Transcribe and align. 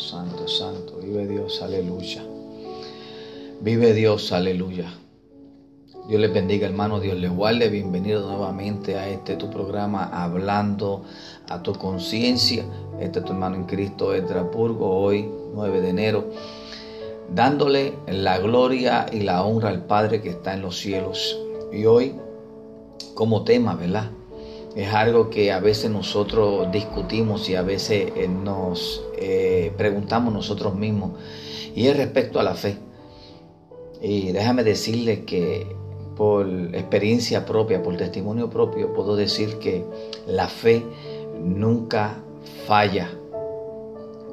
santo, 0.00 0.48
santo. 0.48 0.96
Vive 1.02 1.26
Dios, 1.26 1.60
aleluya. 1.62 2.24
Vive 3.60 3.92
Dios, 3.92 4.32
aleluya. 4.32 4.86
Dios 6.08 6.20
les 6.20 6.32
bendiga, 6.32 6.66
hermano. 6.66 6.98
Dios 6.98 7.18
les 7.18 7.30
guarde. 7.30 7.68
Bienvenido 7.68 8.26
nuevamente 8.28 8.96
a 8.96 9.08
este 9.08 9.36
tu 9.36 9.50
programa, 9.50 10.04
hablando 10.04 11.04
a 11.48 11.62
tu 11.62 11.74
conciencia. 11.74 12.64
Este 12.98 13.18
es 13.18 13.24
tu 13.24 13.32
hermano 13.32 13.56
en 13.56 13.64
Cristo, 13.64 14.14
Edrapurgo, 14.14 14.88
hoy 14.88 15.30
9 15.54 15.80
de 15.82 15.88
enero, 15.90 16.24
dándole 17.34 17.94
la 18.08 18.38
gloria 18.38 19.06
y 19.12 19.20
la 19.20 19.44
honra 19.44 19.68
al 19.68 19.84
Padre 19.84 20.22
que 20.22 20.30
está 20.30 20.54
en 20.54 20.62
los 20.62 20.78
cielos. 20.78 21.38
Y 21.72 21.84
hoy, 21.84 22.14
como 23.14 23.44
tema, 23.44 23.74
¿verdad? 23.74 24.10
Es 24.76 24.94
algo 24.94 25.30
que 25.30 25.50
a 25.50 25.58
veces 25.58 25.90
nosotros 25.90 26.70
discutimos 26.70 27.48
y 27.48 27.56
a 27.56 27.62
veces 27.62 28.12
eh, 28.14 28.28
nos 28.28 29.02
eh, 29.18 29.72
preguntamos 29.76 30.32
nosotros 30.32 30.76
mismos. 30.76 31.12
Y 31.74 31.88
es 31.88 31.96
respecto 31.96 32.38
a 32.38 32.44
la 32.44 32.54
fe. 32.54 32.76
Y 34.00 34.32
déjame 34.32 34.62
decirle 34.62 35.24
que 35.24 35.66
por 36.16 36.46
experiencia 36.74 37.44
propia, 37.44 37.82
por 37.82 37.96
testimonio 37.96 38.48
propio, 38.48 38.92
puedo 38.92 39.16
decir 39.16 39.58
que 39.58 39.84
la 40.26 40.48
fe 40.48 40.84
nunca 41.42 42.18
falla. 42.66 43.10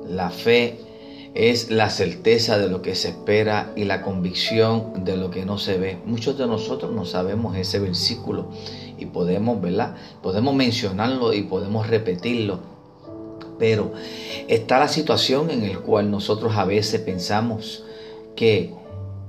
La 0.08 0.30
fe 0.30 0.80
es 1.34 1.70
la 1.70 1.90
certeza 1.90 2.58
de 2.58 2.70
lo 2.70 2.82
que 2.82 2.96
se 2.96 3.10
espera 3.10 3.72
y 3.76 3.86
la 3.86 4.02
convicción 4.02 5.04
de 5.06 5.18
lo 5.18 5.30
que 5.30 5.46
no 5.46 5.58
se 5.58 5.78
ve. 5.78 5.98
Muchos 6.06 6.38
de 6.38 6.48
nosotros 6.48 6.92
no 6.92 7.06
sabemos 7.06 7.56
ese 7.58 7.80
versículo 7.80 8.50
y 8.98 9.06
podemos, 9.06 9.62
¿verdad? 9.62 9.96
Podemos 10.22 10.56
mencionarlo 10.56 11.34
y 11.34 11.44
podemos 11.44 11.88
repetirlo. 11.88 12.60
Pero 13.60 13.92
está 14.48 14.80
la 14.80 14.88
situación 14.88 15.50
en 15.50 15.68
la 15.68 15.80
cual 15.80 16.12
nosotros 16.12 16.56
a 16.56 16.66
veces 16.66 17.02
pensamos 17.02 17.84
que 18.36 18.74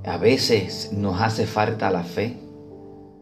a 0.05 0.17
veces 0.17 0.91
nos 0.93 1.21
hace 1.21 1.47
falta 1.47 1.91
la 1.91 2.05
fe. 2.05 2.37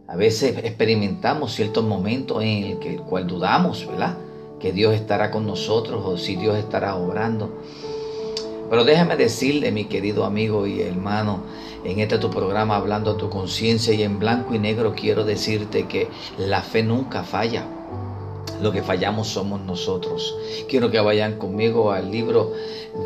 A 0.08 0.16
veces 0.16 0.56
experimentamos 0.62 1.52
ciertos 1.54 1.84
momentos 1.84 2.42
en 2.42 2.64
el, 2.64 2.78
que, 2.78 2.96
cual 2.96 3.26
dudamos, 3.26 3.86
¿verdad? 3.86 4.16
Que 4.60 4.72
Dios 4.72 4.94
estará 4.94 5.30
con 5.30 5.46
nosotros 5.46 6.02
o 6.04 6.16
si 6.16 6.36
Dios 6.36 6.56
estará 6.56 6.96
obrando. 6.96 7.60
Pero 8.68 8.84
déjame 8.84 9.16
decirle, 9.16 9.70
mi 9.70 9.84
querido 9.84 10.24
amigo 10.24 10.66
y 10.66 10.80
hermano, 10.80 11.40
en 11.84 12.00
este 12.00 12.18
tu 12.18 12.30
programa 12.30 12.76
hablando 12.76 13.12
a 13.12 13.16
tu 13.16 13.30
conciencia 13.30 13.94
y 13.94 14.02
en 14.02 14.18
blanco 14.18 14.54
y 14.54 14.58
negro 14.58 14.94
quiero 14.94 15.24
decirte 15.24 15.86
que 15.86 16.08
la 16.38 16.62
fe 16.62 16.82
nunca 16.82 17.22
falla. 17.22 17.64
Lo 18.60 18.72
que 18.72 18.82
fallamos 18.82 19.28
somos 19.28 19.60
nosotros. 19.60 20.34
Quiero 20.68 20.90
que 20.90 20.98
vayan 20.98 21.38
conmigo 21.38 21.92
al 21.92 22.10
libro 22.10 22.54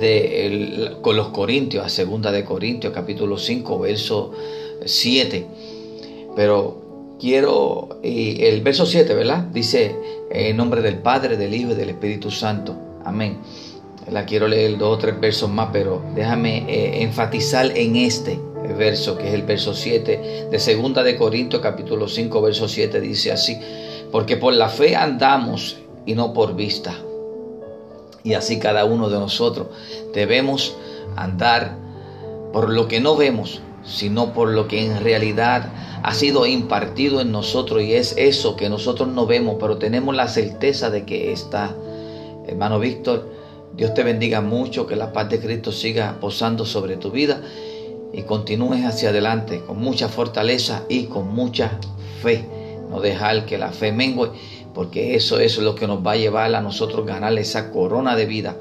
de 0.01 0.97
con 1.03 1.17
los 1.17 1.29
Corintios, 1.29 1.85
a 1.85 1.89
segunda 1.89 2.31
de 2.31 2.45
Corintios, 2.45 2.93
capítulo 2.95 3.37
5, 3.37 3.79
verso 3.81 4.31
7. 4.85 5.47
Pero 6.37 7.17
quiero, 7.19 7.99
y 8.03 8.45
el 8.45 8.61
verso 8.63 8.87
7, 8.87 9.13
¿verdad? 9.15 9.45
Dice, 9.53 9.97
en 10.31 10.57
nombre 10.57 10.83
del 10.83 10.99
Padre, 10.99 11.37
del 11.37 11.53
Hijo 11.53 11.73
y 11.73 11.75
del 11.75 11.91
Espíritu 11.91 12.31
Santo. 12.31 12.77
Amén. 13.05 13.39
La 14.09 14.25
quiero 14.25 14.49
leer 14.49 14.79
dos 14.79 14.97
o 14.97 14.99
tres 14.99 15.21
versos 15.21 15.51
más, 15.51 15.69
pero 15.73 16.03
déjame 16.15 16.65
eh, 16.69 17.03
enfatizar 17.03 17.77
en 17.77 17.97
este 17.97 18.41
verso, 18.77 19.17
que 19.19 19.29
es 19.29 19.35
el 19.35 19.43
verso 19.43 19.75
7 19.75 20.49
de 20.51 20.59
segunda 20.59 21.03
de 21.03 21.17
Corintios 21.17 21.61
capítulo 21.61 22.09
5, 22.09 22.43
verso 22.43 22.69
7, 22.69 23.01
dice 23.01 23.33
así, 23.33 23.59
porque 24.11 24.37
por 24.37 24.55
la 24.55 24.69
fe 24.69 24.97
andamos 24.97 25.79
y 26.07 26.15
no 26.15 26.33
por 26.33 26.57
vista. 26.57 26.95
Y 28.23 28.35
así 28.35 28.59
cada 28.59 28.85
uno 28.85 29.11
de 29.11 29.19
nosotros 29.19 29.69
debemos 30.15 30.77
andar 31.17 31.77
por 32.53 32.71
lo 32.71 32.89
que 32.89 33.01
no 33.01 33.17
vemos, 33.17 33.61
sino 33.85 34.33
por 34.33 34.49
lo 34.49 34.67
que 34.67 34.85
en 34.85 35.03
realidad 35.03 35.71
ha 36.03 36.15
sido 36.15 36.47
impartido 36.47 37.21
en 37.21 37.33
nosotros 37.33 37.83
y 37.83 37.95
es 37.95 38.15
eso 38.17 38.57
que 38.57 38.69
nosotros 38.69 39.09
no 39.09 39.27
vemos, 39.27 39.57
pero 39.61 39.77
tenemos 39.79 40.15
la 40.15 40.29
certeza 40.29 40.91
de 40.91 41.05
que 41.05 41.33
está. 41.33 41.75
Hermano 42.47 42.79
Víctor, 42.79 43.40
Dios 43.75 43.95
te 43.95 44.03
bendiga 44.03 44.41
mucho, 44.41 44.87
que 44.87 44.97
la 44.97 45.13
paz 45.13 45.29
de 45.31 45.41
Cristo 45.41 45.73
siga 45.73 46.19
posando 46.21 46.67
sobre 46.67 46.97
tu 46.97 47.11
vida 47.11 47.41
y 48.13 48.23
continúes 48.23 48.85
hacia 48.85 49.11
adelante 49.11 49.63
con 49.67 49.79
mucha 49.79 50.09
fortaleza 50.09 50.85
y 50.89 51.05
con 51.05 51.33
mucha 51.35 51.79
fe. 52.23 52.45
No 52.91 53.01
dejar 53.01 53.47
que 53.47 53.57
la 53.57 53.71
fe 53.71 53.93
mengue, 53.93 54.31
porque 54.75 55.15
eso 55.15 55.39
es 55.39 55.59
lo 55.59 55.75
que 55.75 55.87
nos 55.87 56.05
va 56.05 56.13
a 56.13 56.17
llevar 56.17 56.55
a 56.55 56.61
nosotros 56.61 57.07
ganar 57.07 57.39
esa 57.39 57.71
corona 57.71 58.17
de 58.17 58.27
vida. 58.27 58.57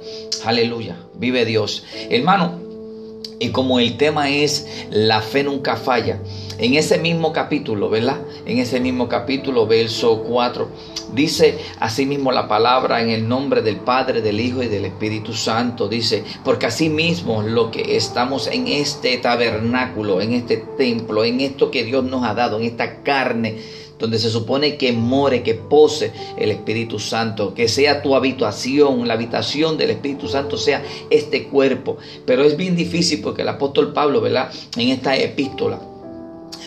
Aleluya, 0.45 0.97
vive 1.15 1.45
Dios. 1.45 1.83
Hermano, 2.09 2.68
y 3.39 3.49
como 3.49 3.79
el 3.79 3.97
tema 3.97 4.29
es 4.29 4.67
la 4.89 5.21
fe 5.21 5.43
nunca 5.43 5.75
falla, 5.77 6.19
en 6.57 6.75
ese 6.75 6.97
mismo 6.97 7.31
capítulo, 7.31 7.89
¿verdad? 7.89 8.17
En 8.45 8.59
ese 8.59 8.81
mismo 8.81 9.07
capítulo, 9.07 9.65
verso 9.65 10.23
4, 10.23 10.67
dice 11.13 11.57
asimismo 11.79 12.33
la 12.33 12.49
palabra 12.49 13.01
en 13.01 13.09
el 13.09 13.27
nombre 13.27 13.61
del 13.61 13.77
Padre, 13.77 14.21
del 14.21 14.41
Hijo 14.41 14.61
y 14.61 14.67
del 14.67 14.85
Espíritu 14.85 15.33
Santo. 15.33 15.87
Dice, 15.87 16.23
porque 16.43 16.65
asimismo 16.65 17.41
lo 17.41 17.71
que 17.71 17.95
estamos 17.95 18.47
en 18.47 18.67
este 18.67 19.17
tabernáculo, 19.17 20.19
en 20.19 20.33
este 20.33 20.57
templo, 20.57 21.23
en 21.23 21.39
esto 21.39 21.71
que 21.71 21.85
Dios 21.85 22.03
nos 22.03 22.25
ha 22.25 22.33
dado, 22.33 22.59
en 22.59 22.65
esta 22.65 23.03
carne, 23.03 23.59
donde 23.99 24.17
se 24.17 24.29
supone 24.29 24.77
que 24.77 24.93
more, 24.93 25.43
que 25.43 25.55
pose 25.55 26.11
el 26.37 26.51
Espíritu 26.51 26.97
Santo, 26.99 27.53
que 27.53 27.67
sea 27.67 28.01
tu 28.01 28.15
habitación, 28.15 29.07
la 29.07 29.13
habitación 29.13 29.77
del 29.77 29.91
Espíritu 29.91 30.27
Santo 30.27 30.57
sea 30.57 30.83
este 31.09 31.49
cuerpo. 31.49 31.97
Pero 32.25 32.43
es 32.43 32.55
bien 32.55 32.75
difícil 32.75 33.21
porque 33.21 33.41
el 33.41 33.49
apóstol 33.49 33.93
Pablo, 33.93 34.21
¿verdad? 34.21 34.49
En 34.77 34.89
esta 34.89 35.17
epístola 35.17 35.81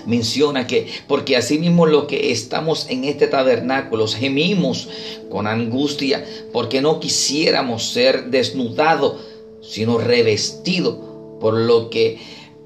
menciona 0.06 0.66
que 0.66 0.88
porque 1.06 1.36
asimismo 1.36 1.86
lo 1.86 2.06
que 2.06 2.32
estamos 2.32 2.86
en 2.90 3.04
este 3.04 3.28
tabernáculo 3.28 4.08
gemimos 4.08 4.88
con 5.30 5.46
angustia 5.46 6.24
porque 6.52 6.80
no 6.80 6.98
quisiéramos 6.98 7.84
ser 7.84 8.26
desnudados, 8.26 9.20
sino 9.62 9.98
revestidos 9.98 10.96
por 11.40 11.54
lo 11.54 11.88
que 11.88 12.18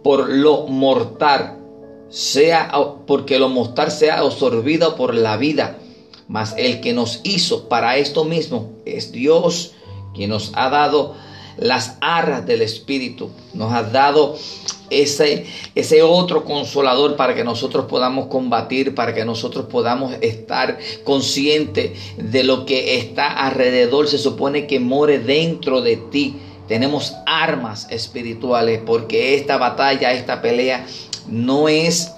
por 0.02 0.28
lo 0.28 0.66
mortal 0.66 1.55
sea 2.08 2.72
porque 3.06 3.38
lo 3.38 3.48
mortal 3.48 3.90
sea 3.90 4.18
absorbido 4.20 4.96
por 4.96 5.14
la 5.14 5.36
vida, 5.36 5.78
mas 6.28 6.54
el 6.56 6.80
que 6.80 6.92
nos 6.92 7.20
hizo 7.24 7.68
para 7.68 7.96
esto 7.96 8.24
mismo 8.24 8.72
es 8.84 9.12
Dios, 9.12 9.72
quien 10.14 10.30
nos 10.30 10.52
ha 10.54 10.70
dado 10.70 11.14
las 11.56 11.96
arras 12.00 12.46
del 12.46 12.62
Espíritu, 12.62 13.30
nos 13.54 13.72
ha 13.72 13.82
dado 13.82 14.36
ese, 14.90 15.46
ese 15.74 16.02
otro 16.02 16.44
consolador 16.44 17.16
para 17.16 17.34
que 17.34 17.44
nosotros 17.44 17.86
podamos 17.86 18.26
combatir, 18.26 18.94
para 18.94 19.14
que 19.14 19.24
nosotros 19.24 19.66
podamos 19.66 20.14
estar 20.20 20.78
conscientes 21.04 21.92
de 22.16 22.44
lo 22.44 22.66
que 22.66 22.98
está 22.98 23.32
alrededor, 23.32 24.08
se 24.08 24.18
supone 24.18 24.66
que 24.66 24.80
more 24.80 25.18
dentro 25.18 25.80
de 25.80 25.96
ti. 25.96 26.36
Tenemos 26.68 27.14
armas 27.26 27.86
espirituales 27.90 28.80
porque 28.84 29.36
esta 29.36 29.56
batalla, 29.56 30.12
esta 30.12 30.42
pelea 30.42 30.84
no 31.28 31.68
es 31.68 32.12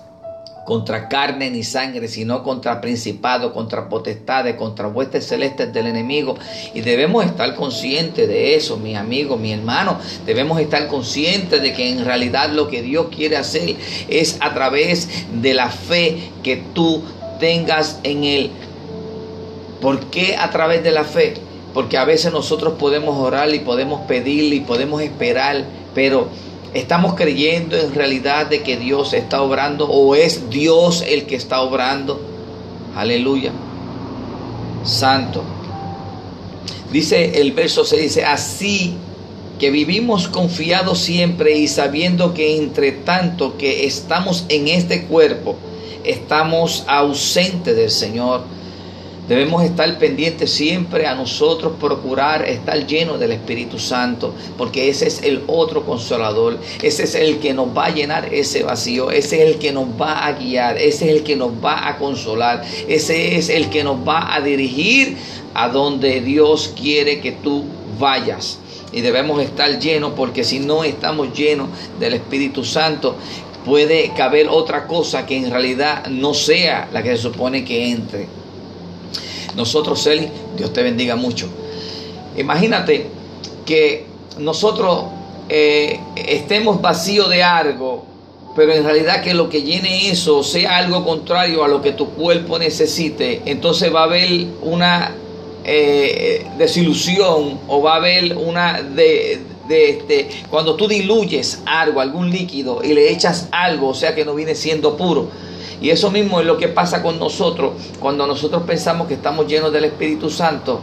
contra 0.68 1.08
carne 1.08 1.50
ni 1.50 1.62
sangre, 1.62 2.08
sino 2.08 2.42
contra 2.42 2.82
principados, 2.82 3.52
contra 3.54 3.88
potestades, 3.88 4.54
contra 4.56 4.86
huestes 4.86 5.26
celestes 5.26 5.72
del 5.72 5.86
enemigo. 5.86 6.36
Y 6.74 6.82
debemos 6.82 7.24
estar 7.24 7.54
conscientes 7.54 8.28
de 8.28 8.54
eso, 8.54 8.76
mi 8.76 8.94
amigo, 8.94 9.38
mi 9.38 9.50
hermano. 9.50 9.98
Debemos 10.26 10.60
estar 10.60 10.86
conscientes 10.88 11.62
de 11.62 11.72
que 11.72 11.90
en 11.90 12.04
realidad 12.04 12.50
lo 12.50 12.68
que 12.68 12.82
Dios 12.82 13.06
quiere 13.16 13.38
hacer 13.38 13.76
es 14.10 14.36
a 14.40 14.52
través 14.52 15.08
de 15.40 15.54
la 15.54 15.70
fe 15.70 16.18
que 16.42 16.62
tú 16.74 17.02
tengas 17.40 17.98
en 18.02 18.24
Él. 18.24 18.50
¿Por 19.80 20.10
qué 20.10 20.36
a 20.36 20.50
través 20.50 20.84
de 20.84 20.90
la 20.90 21.04
fe? 21.04 21.32
Porque 21.72 21.96
a 21.96 22.04
veces 22.04 22.30
nosotros 22.30 22.74
podemos 22.74 23.16
orar 23.16 23.54
y 23.54 23.60
podemos 23.60 24.02
pedir 24.02 24.52
y 24.52 24.60
podemos 24.60 25.00
esperar, 25.00 25.64
pero 25.94 26.28
¿Estamos 26.74 27.14
creyendo 27.14 27.76
en 27.76 27.94
realidad 27.94 28.46
de 28.46 28.62
que 28.62 28.76
Dios 28.76 29.14
está 29.14 29.40
obrando 29.40 29.88
o 29.88 30.14
es 30.14 30.50
Dios 30.50 31.02
el 31.06 31.24
que 31.24 31.36
está 31.36 31.62
obrando? 31.62 32.20
Aleluya. 32.94 33.52
Santo. 34.84 35.42
Dice 36.92 37.40
el 37.40 37.52
verso 37.52 37.84
se 37.84 37.96
dice, 37.96 38.24
así 38.24 38.96
que 39.58 39.70
vivimos 39.70 40.28
confiados 40.28 40.98
siempre 40.98 41.56
y 41.58 41.68
sabiendo 41.68 42.32
que 42.34 42.56
entre 42.56 42.92
tanto 42.92 43.56
que 43.56 43.86
estamos 43.86 44.44
en 44.48 44.68
este 44.68 45.04
cuerpo, 45.04 45.56
estamos 46.04 46.84
ausentes 46.86 47.76
del 47.76 47.90
Señor 47.90 48.42
Debemos 49.28 49.62
estar 49.62 49.98
pendientes 49.98 50.50
siempre 50.50 51.06
a 51.06 51.14
nosotros, 51.14 51.74
procurar 51.78 52.48
estar 52.48 52.86
llenos 52.86 53.20
del 53.20 53.32
Espíritu 53.32 53.78
Santo, 53.78 54.32
porque 54.56 54.88
ese 54.88 55.06
es 55.06 55.22
el 55.22 55.42
otro 55.46 55.84
consolador, 55.84 56.58
ese 56.80 57.02
es 57.02 57.14
el 57.14 57.38
que 57.38 57.52
nos 57.52 57.76
va 57.76 57.86
a 57.86 57.90
llenar 57.90 58.32
ese 58.32 58.62
vacío, 58.62 59.10
ese 59.10 59.42
es 59.42 59.52
el 59.52 59.58
que 59.58 59.70
nos 59.70 59.88
va 60.00 60.24
a 60.24 60.32
guiar, 60.32 60.78
ese 60.78 61.10
es 61.10 61.16
el 61.16 61.24
que 61.24 61.36
nos 61.36 61.50
va 61.62 61.88
a 61.88 61.98
consolar, 61.98 62.64
ese 62.88 63.36
es 63.36 63.50
el 63.50 63.68
que 63.68 63.84
nos 63.84 63.96
va 63.96 64.34
a 64.34 64.40
dirigir 64.40 65.18
a 65.52 65.68
donde 65.68 66.22
Dios 66.22 66.72
quiere 66.74 67.20
que 67.20 67.32
tú 67.32 67.64
vayas. 67.98 68.60
y 68.90 69.02
debemos 69.02 69.42
estar 69.42 69.78
llenos 69.78 70.12
porque 70.16 70.44
si 70.44 70.60
no 70.60 70.82
estamos 70.82 71.36
llenos 71.36 71.68
del 72.00 72.14
Espíritu 72.14 72.64
Santo, 72.64 73.16
puede 73.66 74.14
caber 74.16 74.48
otra 74.48 74.86
cosa 74.86 75.26
que 75.26 75.36
en 75.36 75.50
realidad 75.50 76.06
no 76.06 76.32
sea 76.32 76.88
la 76.90 77.02
que 77.02 77.10
se 77.10 77.22
supone 77.22 77.66
que 77.66 77.90
entre. 77.90 78.37
Nosotros, 79.58 80.06
Eli, 80.06 80.28
Dios 80.56 80.72
te 80.72 80.84
bendiga 80.84 81.16
mucho. 81.16 81.48
Imagínate 82.36 83.08
que 83.66 84.06
nosotros 84.38 85.06
eh, 85.48 85.98
estemos 86.14 86.80
vacíos 86.80 87.28
de 87.28 87.42
algo, 87.42 88.04
pero 88.54 88.72
en 88.72 88.84
realidad 88.84 89.20
que 89.20 89.34
lo 89.34 89.48
que 89.48 89.62
llene 89.62 90.10
eso 90.10 90.44
sea 90.44 90.76
algo 90.76 91.04
contrario 91.04 91.64
a 91.64 91.68
lo 91.68 91.82
que 91.82 91.90
tu 91.90 92.10
cuerpo 92.10 92.56
necesite, 92.60 93.42
entonces 93.46 93.92
va 93.92 94.02
a 94.02 94.04
haber 94.04 94.46
una 94.62 95.16
eh, 95.64 96.46
desilusión 96.56 97.58
o 97.66 97.82
va 97.82 97.94
a 97.94 97.96
haber 97.96 98.36
una 98.36 98.80
de, 98.80 99.40
de 99.68 99.90
este, 99.90 100.28
cuando 100.50 100.76
tú 100.76 100.86
diluyes 100.86 101.62
algo, 101.66 102.00
algún 102.00 102.30
líquido 102.30 102.80
y 102.84 102.94
le 102.94 103.10
echas 103.10 103.48
algo, 103.50 103.88
o 103.88 103.94
sea 103.94 104.14
que 104.14 104.24
no 104.24 104.36
viene 104.36 104.54
siendo 104.54 104.96
puro. 104.96 105.47
Y 105.80 105.90
eso 105.90 106.10
mismo 106.10 106.40
es 106.40 106.46
lo 106.46 106.58
que 106.58 106.68
pasa 106.68 107.02
con 107.02 107.18
nosotros 107.18 107.72
cuando 108.00 108.26
nosotros 108.26 108.62
pensamos 108.64 109.08
que 109.08 109.14
estamos 109.14 109.46
llenos 109.46 109.72
del 109.72 109.84
Espíritu 109.84 110.30
Santo. 110.30 110.80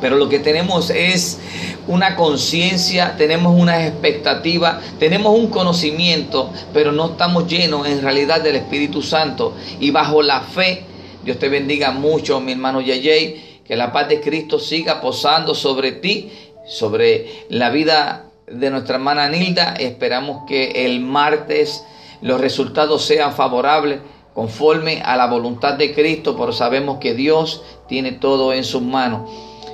Pero 0.00 0.16
lo 0.16 0.28
que 0.28 0.38
tenemos 0.38 0.90
es 0.90 1.38
una 1.86 2.16
conciencia, 2.16 3.16
tenemos 3.18 3.58
una 3.58 3.86
expectativa, 3.86 4.80
tenemos 4.98 5.38
un 5.38 5.48
conocimiento, 5.48 6.50
pero 6.72 6.90
no 6.90 7.10
estamos 7.10 7.46
llenos 7.46 7.86
en 7.86 8.00
realidad 8.00 8.40
del 8.40 8.56
Espíritu 8.56 9.02
Santo. 9.02 9.54
Y 9.78 9.90
bajo 9.90 10.22
la 10.22 10.40
fe, 10.40 10.84
Dios 11.22 11.38
te 11.38 11.48
bendiga 11.48 11.90
mucho, 11.90 12.40
mi 12.40 12.52
hermano 12.52 12.80
Yayay, 12.80 13.60
que 13.64 13.76
la 13.76 13.92
paz 13.92 14.08
de 14.08 14.20
Cristo 14.20 14.58
siga 14.58 15.00
posando 15.00 15.54
sobre 15.54 15.92
ti 15.92 16.30
sobre 16.70 17.46
la 17.48 17.70
vida 17.70 18.26
de 18.46 18.70
nuestra 18.70 18.96
hermana 18.96 19.28
Nilda. 19.28 19.74
Esperamos 19.74 20.44
que 20.46 20.86
el 20.86 21.00
martes 21.00 21.84
los 22.22 22.40
resultados 22.40 23.04
sean 23.04 23.32
favorables 23.32 24.00
conforme 24.34 25.02
a 25.02 25.16
la 25.16 25.26
voluntad 25.26 25.74
de 25.74 25.94
Cristo, 25.94 26.36
pero 26.36 26.52
sabemos 26.52 26.98
que 26.98 27.14
Dios 27.14 27.62
tiene 27.88 28.12
todo 28.12 28.52
en 28.52 28.64
sus 28.64 28.82
manos. 28.82 29.30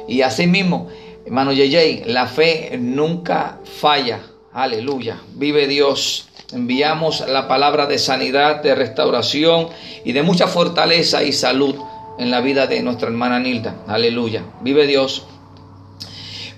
Y 0.09 0.23
asimismo, 0.23 0.89
hermano 1.25 1.53
Yeyey, 1.53 2.05
la 2.07 2.27
fe 2.27 2.77
nunca 2.79 3.59
falla. 3.65 4.21
Aleluya. 4.53 5.21
Vive 5.35 5.67
Dios. 5.67 6.29
Enviamos 6.53 7.25
la 7.29 7.49
palabra 7.49 7.87
de 7.87 7.99
sanidad, 7.99 8.63
de 8.63 8.75
restauración 8.75 9.69
y 10.05 10.13
de 10.13 10.23
mucha 10.23 10.47
fortaleza 10.47 11.23
y 11.25 11.33
salud 11.33 11.75
en 12.19 12.31
la 12.31 12.41
vida 12.41 12.67
de 12.67 12.83
nuestra 12.83 13.09
hermana 13.09 13.39
Nilda. 13.39 13.83
Aleluya. 13.87 14.45
Vive 14.63 14.87
Dios 14.87 15.27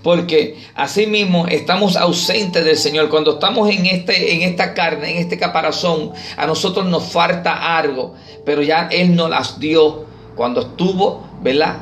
porque 0.03 0.56
así 0.75 1.06
mismo 1.06 1.47
estamos 1.47 1.97
ausentes 1.97 2.65
del 2.65 2.77
Señor. 2.77 3.09
Cuando 3.09 3.35
estamos 3.35 3.69
en, 3.71 3.87
este, 3.87 4.35
en 4.35 4.43
esta 4.43 4.75
carne, 4.75 5.11
en 5.12 5.17
este 5.19 5.39
caparazón, 5.39 6.12
a 6.37 6.47
nosotros 6.47 6.87
nos 6.87 7.05
falta 7.05 7.77
algo, 7.77 8.15
pero 8.45 8.62
ya 8.62 8.89
Él 8.91 9.17
nos 9.17 9.31
las 9.31 9.59
dio 9.59 10.06
cuando 10.35 10.61
estuvo, 10.61 11.25
¿verdad? 11.43 11.79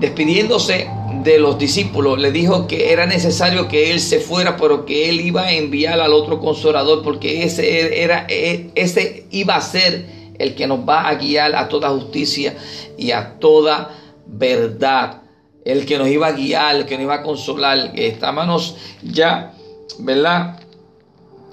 Despidiéndose 0.00 0.88
de 1.22 1.38
los 1.38 1.58
discípulos, 1.58 2.18
le 2.18 2.30
dijo 2.30 2.66
que 2.66 2.92
era 2.92 3.06
necesario 3.06 3.68
que 3.68 3.90
Él 3.90 4.00
se 4.00 4.20
fuera, 4.20 4.56
pero 4.56 4.84
que 4.84 5.10
Él 5.10 5.20
iba 5.20 5.42
a 5.42 5.52
enviar 5.52 6.00
al 6.00 6.12
otro 6.12 6.38
consolador, 6.40 7.02
porque 7.02 7.42
ese, 7.42 8.02
era, 8.02 8.26
ese 8.28 9.26
iba 9.30 9.56
a 9.56 9.60
ser 9.60 10.06
el 10.38 10.54
que 10.54 10.66
nos 10.66 10.88
va 10.88 11.08
a 11.08 11.14
guiar 11.16 11.54
a 11.56 11.68
toda 11.68 11.90
justicia 11.90 12.56
y 12.96 13.10
a 13.10 13.38
toda 13.38 13.90
verdad 14.26 15.22
el 15.64 15.86
que 15.86 15.98
nos 15.98 16.08
iba 16.08 16.28
a 16.28 16.32
guiar, 16.32 16.76
el 16.76 16.86
que 16.86 16.94
nos 16.94 17.04
iba 17.04 17.14
a 17.14 17.22
consolar, 17.22 17.92
que 17.92 18.06
estábamos 18.08 18.76
ya, 19.02 19.54
¿verdad? 19.98 20.60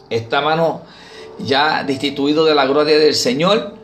Estábamos 0.10 0.81
ya 1.40 1.84
destituidos 1.84 2.48
de 2.48 2.56
la 2.56 2.66
gloria 2.66 2.98
del 2.98 3.16
Señor, 3.16 3.75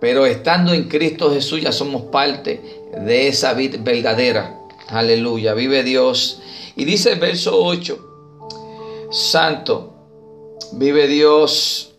pero 0.00 0.26
estando 0.26 0.72
en 0.74 0.88
Cristo 0.88 1.32
Jesús 1.32 1.62
ya 1.62 1.72
somos 1.72 2.02
parte 2.02 2.60
de 3.04 3.28
esa 3.28 3.54
vida 3.54 3.78
verdadera. 3.80 4.58
Aleluya, 4.88 5.54
vive 5.54 5.82
Dios. 5.82 6.40
Y 6.76 6.84
dice 6.84 7.12
el 7.12 7.20
verso 7.20 7.56
8, 7.56 9.08
Santo, 9.10 9.94
vive 10.72 11.06
Dios. 11.06 11.94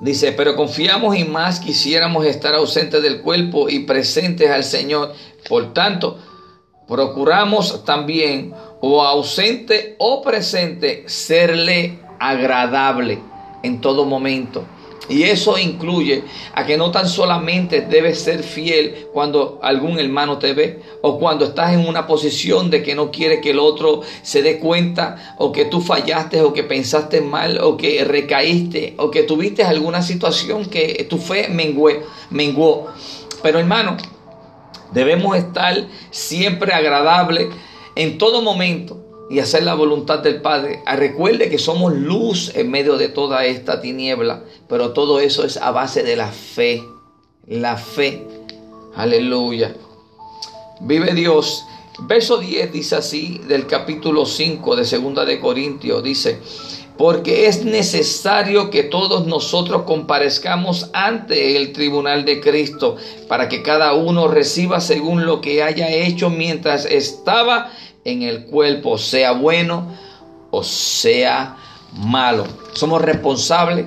Dice, 0.00 0.32
pero 0.32 0.56
confiamos 0.56 1.16
y 1.16 1.24
más 1.24 1.60
quisiéramos 1.60 2.24
estar 2.24 2.54
ausentes 2.54 3.02
del 3.02 3.20
cuerpo 3.20 3.68
y 3.68 3.80
presentes 3.80 4.50
al 4.50 4.64
Señor. 4.64 5.12
Por 5.46 5.74
tanto, 5.74 6.18
procuramos 6.90 7.84
también, 7.84 8.52
o 8.80 9.02
ausente 9.02 9.94
o 9.98 10.20
presente, 10.20 11.04
serle 11.06 12.00
agradable 12.18 13.20
en 13.62 13.80
todo 13.80 14.04
momento. 14.04 14.64
Y 15.08 15.24
eso 15.24 15.58
incluye 15.58 16.24
a 16.54 16.66
que 16.66 16.76
no 16.76 16.90
tan 16.90 17.08
solamente 17.08 17.80
debes 17.80 18.20
ser 18.20 18.42
fiel 18.42 19.08
cuando 19.12 19.58
algún 19.62 19.98
hermano 19.98 20.38
te 20.38 20.52
ve 20.52 20.82
o 21.02 21.18
cuando 21.18 21.46
estás 21.46 21.72
en 21.72 21.86
una 21.86 22.06
posición 22.06 22.70
de 22.70 22.82
que 22.82 22.94
no 22.94 23.10
quiere 23.10 23.40
que 23.40 23.50
el 23.50 23.58
otro 23.58 24.02
se 24.22 24.42
dé 24.42 24.58
cuenta 24.58 25.34
o 25.38 25.50
que 25.50 25.64
tú 25.64 25.80
fallaste 25.80 26.42
o 26.42 26.52
que 26.52 26.62
pensaste 26.62 27.20
mal 27.20 27.58
o 27.58 27.76
que 27.76 28.04
recaíste 28.04 28.94
o 28.98 29.10
que 29.10 29.24
tuviste 29.24 29.64
alguna 29.64 30.02
situación 30.02 30.66
que 30.66 31.06
tu 31.10 31.18
fe 31.18 31.48
menguó. 31.48 31.90
menguó. 32.30 32.86
Pero 33.42 33.58
hermano, 33.58 33.96
Debemos 34.92 35.36
estar 35.36 35.86
siempre 36.10 36.72
agradables 36.72 37.48
en 37.96 38.18
todo 38.18 38.42
momento 38.42 39.00
y 39.30 39.38
hacer 39.38 39.62
la 39.62 39.74
voluntad 39.74 40.18
del 40.18 40.42
Padre. 40.42 40.82
Ah, 40.86 40.96
recuerde 40.96 41.48
que 41.48 41.58
somos 41.58 41.94
luz 41.94 42.50
en 42.56 42.70
medio 42.70 42.96
de 42.98 43.08
toda 43.08 43.44
esta 43.44 43.80
tiniebla, 43.80 44.42
pero 44.68 44.92
todo 44.92 45.20
eso 45.20 45.44
es 45.44 45.56
a 45.56 45.70
base 45.70 46.02
de 46.02 46.16
la 46.16 46.28
fe. 46.28 46.82
La 47.46 47.76
fe. 47.76 48.26
Aleluya. 48.96 49.74
Vive 50.80 51.14
Dios. 51.14 51.64
Verso 52.00 52.38
10 52.38 52.72
dice 52.72 52.96
así 52.96 53.40
del 53.46 53.66
capítulo 53.66 54.26
5 54.26 54.74
de 54.74 54.84
Segunda 54.84 55.24
de 55.24 55.38
Corintios. 55.38 56.02
Dice, 56.02 56.40
porque 57.00 57.46
es 57.46 57.64
necesario 57.64 58.68
que 58.68 58.82
todos 58.82 59.26
nosotros 59.26 59.84
comparezcamos 59.84 60.90
ante 60.92 61.56
el 61.56 61.72
tribunal 61.72 62.26
de 62.26 62.42
Cristo, 62.42 62.96
para 63.26 63.48
que 63.48 63.62
cada 63.62 63.94
uno 63.94 64.28
reciba 64.28 64.82
según 64.82 65.24
lo 65.24 65.40
que 65.40 65.62
haya 65.62 65.88
hecho 65.88 66.28
mientras 66.28 66.84
estaba 66.84 67.70
en 68.04 68.20
el 68.20 68.44
cuerpo, 68.44 68.98
sea 68.98 69.32
bueno 69.32 69.96
o 70.50 70.62
sea 70.62 71.56
malo. 71.94 72.44
Somos 72.74 73.00
responsables 73.00 73.86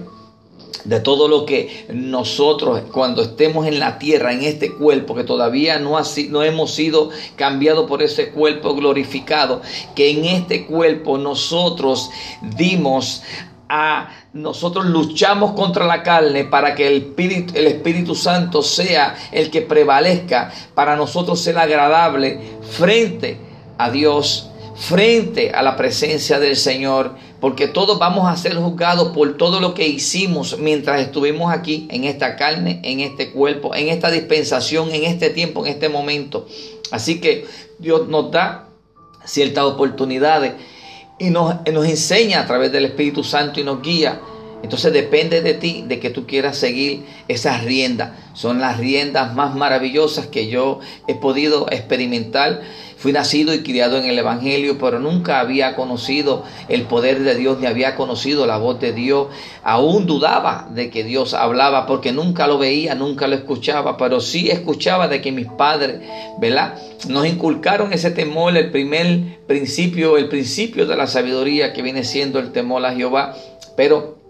de 0.84 1.00
todo 1.00 1.28
lo 1.28 1.46
que 1.46 1.86
nosotros 1.94 2.82
cuando 2.92 3.22
estemos 3.22 3.68
en 3.68 3.80
la 3.80 4.00
tierra, 4.00 4.34
en 4.34 4.44
este 4.44 4.74
cuerpo, 4.74 5.16
que 5.16 5.24
todavía 5.24 5.80
no, 5.80 5.98
ha, 5.98 6.04
no 6.30 6.44
hemos 6.44 6.72
sido 6.72 7.10
cambiados 7.36 7.88
por 7.88 8.04
ese 8.04 8.32
cuerpo 8.32 8.76
glorificado, 8.76 9.62
que 9.96 10.12
en 10.12 10.26
este 10.26 10.66
cuerpo 10.66 11.18
nosotros 11.18 12.10
dimos 12.58 13.22
a 13.70 14.10
nosotros 14.34 14.86
luchamos 14.86 15.54
contra 15.54 15.86
la 15.86 16.04
carne 16.04 16.44
para 16.44 16.76
que 16.76 16.88
el 16.88 16.98
Espíritu, 16.98 17.54
el 17.56 17.68
Espíritu 17.68 18.14
Santo 18.14 18.62
sea 18.62 19.16
el 19.32 19.50
que 19.50 19.62
prevalezca, 19.62 20.52
para 20.76 20.96
nosotros 20.96 21.40
ser 21.40 21.58
agradable 21.58 22.40
frente 22.62 23.38
a 23.78 23.90
Dios 23.90 24.50
frente 24.76 25.52
a 25.52 25.62
la 25.62 25.76
presencia 25.76 26.40
del 26.40 26.56
Señor, 26.56 27.16
porque 27.40 27.68
todos 27.68 28.00
vamos 28.00 28.28
a 28.28 28.36
ser 28.36 28.56
juzgados 28.56 29.10
por 29.10 29.38
todo 29.38 29.60
lo 29.60 29.74
que 29.74 29.88
hicimos 29.88 30.58
mientras 30.60 31.02
estuvimos 31.02 31.54
aquí, 31.54 31.88
en 31.92 32.06
esta 32.06 32.36
carne, 32.36 32.80
en 32.84 33.00
este 33.00 33.32
cuerpo, 33.32 33.76
en 33.76 33.90
esta 33.90 34.10
dispensación, 34.10 34.92
en 34.92 35.04
este 35.04 35.30
tiempo, 35.30 35.66
en 35.66 35.74
este 35.74 35.90
momento. 35.90 36.48
Así 36.92 37.20
que 37.22 37.46
Dios 37.80 38.08
nos 38.08 38.32
da 38.32 38.68
ciertas 39.26 39.64
oportunidades 39.64 40.54
y 41.20 41.30
nos, 41.30 41.56
nos 41.72 41.86
enseña 41.86 42.42
a 42.42 42.48
través 42.48 42.72
del 42.72 42.86
Espíritu 42.86 43.24
Santo 43.24 43.60
y 43.60 43.64
nos 43.64 43.82
guía. 43.82 44.20
Entonces 44.64 44.94
depende 44.94 45.42
de 45.42 45.54
ti, 45.54 45.84
de 45.88 46.00
que 46.00 46.10
tú 46.10 46.26
quieras 46.26 46.58
seguir 46.58 47.04
esas 47.28 47.64
riendas. 47.64 48.12
Son 48.34 48.60
las 48.60 48.78
riendas 48.80 49.36
más 49.36 49.56
maravillosas 49.56 50.28
que 50.28 50.48
yo 50.48 50.80
he 51.08 51.16
podido 51.16 51.68
experimentar 51.70 52.62
Fui 53.04 53.12
nacido 53.12 53.54
y 53.54 53.64
criado 53.64 53.98
en 53.98 54.06
el 54.06 54.18
Evangelio, 54.18 54.78
pero 54.80 54.98
nunca 54.98 55.42
había 55.42 55.76
conocido 55.76 56.46
el 56.70 56.84
poder 56.84 57.20
de 57.20 57.36
Dios, 57.36 57.60
ni 57.60 57.68
había 57.68 57.98
conocido 57.98 58.48
la 58.48 58.58
voz 58.58 58.80
de 58.80 58.94
Dios. 58.94 59.28
Aún 59.62 60.06
dudaba 60.06 60.70
de 60.74 60.90
que 60.90 61.04
Dios 61.04 61.34
hablaba, 61.34 61.86
porque 61.86 62.14
nunca 62.14 62.48
lo 62.48 62.58
veía, 62.58 62.96
nunca 62.96 63.28
lo 63.28 63.36
escuchaba, 63.36 63.98
pero 63.98 64.22
sí 64.22 64.50
escuchaba 64.50 65.10
de 65.10 65.20
que 65.20 65.34
mis 65.34 65.48
padres, 65.48 66.00
¿verdad? 66.40 66.76
Nos 67.10 67.28
inculcaron 67.28 67.92
ese 67.92 68.10
temor, 68.10 68.56
el 68.56 68.72
primer 68.72 69.38
principio, 69.48 70.16
el 70.16 70.30
principio 70.30 70.86
de 70.86 70.96
la 70.96 71.08
sabiduría 71.08 71.74
que 71.74 71.82
viene 71.82 72.06
siendo 72.06 72.40
el 72.40 72.54
temor 72.54 72.86
a 72.86 72.96
Jehová, 72.96 73.36
pero 73.76 74.23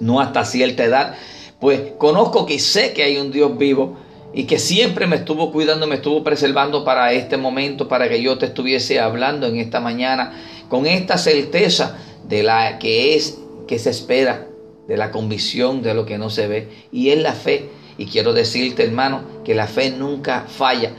no 0.00 0.20
hasta 0.20 0.44
cierta 0.44 0.84
edad. 0.84 1.14
Pues 1.60 1.80
conozco 1.98 2.46
que 2.46 2.58
sé 2.58 2.92
que 2.92 3.02
hay 3.02 3.16
un 3.16 3.30
Dios 3.30 3.56
vivo, 3.56 3.96
y 4.34 4.44
que 4.44 4.58
siempre 4.58 5.06
me 5.06 5.16
estuvo 5.16 5.52
cuidando, 5.52 5.86
me 5.86 5.94
estuvo 5.94 6.24
preservando 6.24 6.84
para 6.84 7.12
este 7.12 7.36
momento, 7.36 7.86
para 7.86 8.08
que 8.08 8.20
yo 8.20 8.36
te 8.36 8.46
estuviese 8.46 8.98
hablando 8.98 9.46
en 9.46 9.56
esta 9.56 9.78
mañana 9.80 10.32
con 10.68 10.86
esta 10.86 11.18
certeza 11.18 11.96
de 12.26 12.42
la 12.42 12.80
que 12.80 13.14
es 13.14 13.38
que 13.68 13.78
se 13.78 13.90
espera, 13.90 14.48
de 14.88 14.96
la 14.96 15.12
convicción 15.12 15.82
de 15.82 15.94
lo 15.94 16.04
que 16.04 16.18
no 16.18 16.30
se 16.30 16.48
ve, 16.48 16.68
y 16.90 17.10
es 17.10 17.18
la 17.18 17.32
fe. 17.32 17.70
Y 17.96 18.06
quiero 18.06 18.32
decirte, 18.32 18.82
hermano, 18.82 19.22
que 19.44 19.54
la 19.54 19.68
fe 19.68 19.90
nunca 19.90 20.46
falla. 20.48 20.90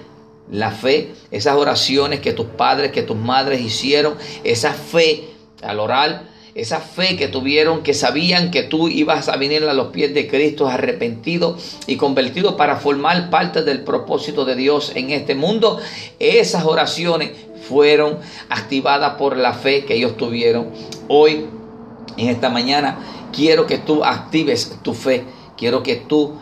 La 0.50 0.72
fe, 0.72 1.12
esas 1.30 1.58
oraciones 1.58 2.22
que 2.22 2.32
tus 2.32 2.46
padres, 2.46 2.92
que 2.92 3.04
tus 3.04 3.18
madres 3.18 3.60
hicieron, 3.60 4.16
esa 4.44 4.74
fe 4.74 5.26
al 5.62 5.80
orar, 5.80 6.24
esa 6.56 6.80
fe 6.80 7.18
que 7.18 7.28
tuvieron, 7.28 7.84
que 7.84 7.94
sabían 7.94 8.50
que 8.50 8.64
tú 8.64 8.88
ibas 8.88 9.28
a 9.28 9.36
venir 9.36 9.66
a 9.66 9.74
los 9.74 9.88
pies 9.88 10.14
de 10.14 10.26
Cristo 10.30 10.68
arrepentido 10.68 11.58
y 11.86 11.98
convertido 11.98 12.56
para 12.56 12.78
formar 12.78 13.30
parte 13.30 13.62
del 13.62 13.84
propósito 13.84 14.46
de 14.46 14.56
Dios 14.56 14.94
en 14.96 15.12
este 15.12 15.36
mundo, 15.36 15.80
esas 16.18 16.64
oraciones 16.64 17.32
fueron 17.68 18.20
activadas 18.48 19.16
por 19.16 19.36
la 19.36 19.54
fe 19.54 19.84
que 19.84 19.96
ellos 19.96 20.16
tuvieron. 20.16 20.70
Hoy, 21.10 21.46
en 22.16 22.30
esta 22.30 22.50
mañana, 22.50 23.00
quiero 23.34 23.68
que 23.68 23.78
tú 23.78 24.06
actives 24.06 24.80
tu 24.82 24.94
fe, 24.94 25.26
quiero 25.58 25.84
que 25.84 25.98
tú 25.98 26.36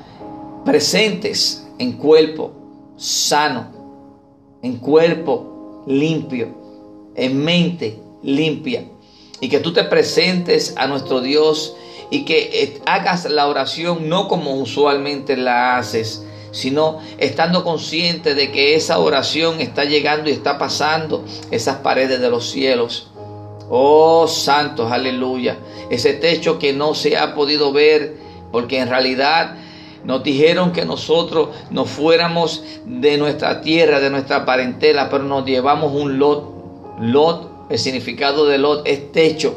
presentes 0.63 1.67
en 1.79 1.93
cuerpo 1.93 2.53
sano, 2.97 4.59
en 4.61 4.77
cuerpo 4.77 5.83
limpio, 5.87 6.49
en 7.15 7.43
mente 7.43 7.97
limpia 8.21 8.92
y 9.39 9.49
que 9.49 9.59
tú 9.59 9.73
te 9.73 9.83
presentes 9.83 10.73
a 10.77 10.87
nuestro 10.87 11.21
Dios 11.21 11.75
y 12.09 12.25
que 12.25 12.49
eh, 12.53 12.81
hagas 12.85 13.25
la 13.25 13.47
oración 13.47 14.07
no 14.07 14.27
como 14.27 14.55
usualmente 14.55 15.35
la 15.35 15.77
haces, 15.77 16.23
sino 16.51 16.99
estando 17.17 17.63
consciente 17.63 18.35
de 18.35 18.51
que 18.51 18.75
esa 18.75 18.99
oración 18.99 19.59
está 19.59 19.85
llegando 19.85 20.29
y 20.29 20.33
está 20.33 20.57
pasando 20.57 21.25
esas 21.49 21.77
paredes 21.77 22.21
de 22.21 22.29
los 22.29 22.49
cielos. 22.51 23.09
Oh 23.69 24.27
santos, 24.27 24.91
aleluya. 24.91 25.57
Ese 25.89 26.13
techo 26.13 26.59
que 26.59 26.73
no 26.73 26.93
se 26.93 27.17
ha 27.17 27.33
podido 27.33 27.73
ver, 27.73 28.17
porque 28.51 28.79
en 28.79 28.89
realidad 28.89 29.55
nos 30.03 30.23
dijeron 30.23 30.73
que 30.73 30.85
nosotros 30.85 31.49
nos 31.71 31.89
fuéramos 31.89 32.63
de 32.85 33.17
nuestra 33.17 33.61
tierra, 33.61 33.99
de 33.99 34.09
nuestra 34.09 34.45
parentela, 34.45 35.09
pero 35.09 35.23
nos 35.23 35.45
llevamos 35.45 35.93
un 35.93 36.19
lot. 36.19 36.53
Lot 36.99 37.52
el 37.69 37.79
significado 37.79 38.45
de 38.45 38.57
Lot 38.57 38.87
es 38.87 39.11
techo. 39.11 39.55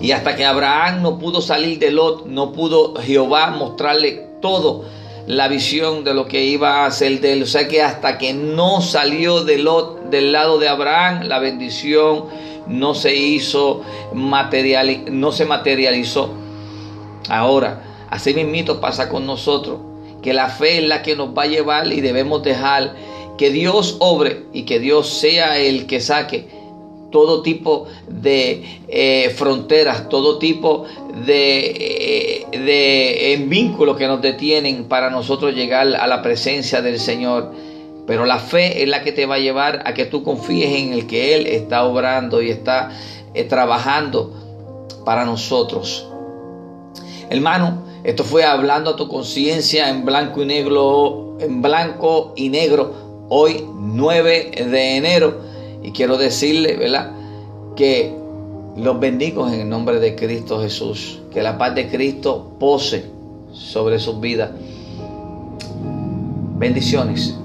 Y 0.00 0.12
hasta 0.12 0.36
que 0.36 0.44
Abraham 0.44 1.02
no 1.02 1.18
pudo 1.18 1.40
salir 1.40 1.78
de 1.78 1.90
Lot, 1.90 2.26
no 2.26 2.52
pudo 2.52 2.94
Jehová 2.96 3.50
mostrarle 3.50 4.26
todo 4.42 4.84
la 5.26 5.48
visión 5.48 6.04
de 6.04 6.14
lo 6.14 6.26
que 6.26 6.44
iba 6.44 6.84
a 6.84 6.86
hacer 6.86 7.20
de 7.20 7.32
él. 7.32 7.42
O 7.42 7.46
sea 7.46 7.66
que 7.66 7.82
hasta 7.82 8.18
que 8.18 8.32
no 8.32 8.80
salió 8.80 9.44
de 9.44 9.58
Lot 9.58 10.10
del 10.10 10.32
lado 10.32 10.58
de 10.58 10.68
Abraham, 10.68 11.24
la 11.24 11.38
bendición 11.38 12.26
no 12.66 12.94
se 12.94 13.14
hizo 13.14 13.82
material, 14.12 15.04
no 15.10 15.32
se 15.32 15.44
materializó. 15.44 16.30
Ahora, 17.28 18.06
así 18.10 18.34
mismito 18.34 18.80
pasa 18.80 19.08
con 19.08 19.26
nosotros, 19.26 19.78
que 20.22 20.32
la 20.32 20.48
fe 20.48 20.78
es 20.78 20.84
la 20.84 21.02
que 21.02 21.16
nos 21.16 21.36
va 21.36 21.44
a 21.44 21.46
llevar 21.46 21.92
y 21.92 22.00
debemos 22.00 22.42
dejar 22.42 22.94
que 23.36 23.50
Dios 23.50 23.96
obre 23.98 24.44
y 24.52 24.62
que 24.62 24.78
Dios 24.78 25.08
sea 25.08 25.58
el 25.58 25.86
que 25.86 26.00
saque 26.00 26.55
todo 27.10 27.42
tipo 27.42 27.86
de 28.08 28.80
eh, 28.88 29.30
fronteras, 29.36 30.08
todo 30.08 30.38
tipo 30.38 30.84
de, 31.24 32.46
eh, 32.50 32.58
de 32.58 33.44
vínculos 33.46 33.96
que 33.96 34.06
nos 34.06 34.20
detienen 34.20 34.84
para 34.84 35.10
nosotros 35.10 35.54
llegar 35.54 35.86
a 35.94 36.06
la 36.06 36.22
presencia 36.22 36.82
del 36.82 36.98
Señor. 36.98 37.52
Pero 38.06 38.24
la 38.24 38.38
fe 38.38 38.82
es 38.82 38.88
la 38.88 39.02
que 39.02 39.12
te 39.12 39.26
va 39.26 39.36
a 39.36 39.38
llevar 39.38 39.82
a 39.84 39.94
que 39.94 40.06
tú 40.06 40.22
confíes 40.22 40.78
en 40.78 40.92
el 40.92 41.06
que 41.06 41.34
Él 41.34 41.46
está 41.46 41.84
obrando 41.84 42.40
y 42.40 42.50
está 42.50 42.90
eh, 43.34 43.44
trabajando 43.44 44.32
para 45.04 45.24
nosotros. 45.24 46.06
Hermano, 47.30 47.84
esto 48.04 48.22
fue 48.22 48.44
hablando 48.44 48.90
a 48.90 48.96
tu 48.96 49.08
conciencia 49.08 49.88
en 49.90 50.04
blanco 50.04 50.42
y 50.42 50.46
negro, 50.46 51.36
en 51.40 51.60
blanco 51.60 52.32
y 52.36 52.48
negro, 52.48 53.26
hoy 53.28 53.64
9 53.74 54.52
de 54.70 54.96
enero 54.96 55.55
y 55.86 55.92
quiero 55.92 56.18
decirle, 56.18 56.76
¿verdad? 56.76 57.12
Que 57.76 58.12
los 58.76 58.98
bendigo 58.98 59.46
en 59.46 59.60
el 59.60 59.68
nombre 59.68 60.00
de 60.00 60.16
Cristo 60.16 60.60
Jesús. 60.60 61.20
Que 61.32 61.44
la 61.44 61.58
paz 61.58 61.76
de 61.76 61.88
Cristo 61.88 62.56
pose 62.58 63.04
sobre 63.52 64.00
sus 64.00 64.20
vidas. 64.20 64.50
Bendiciones. 66.58 67.36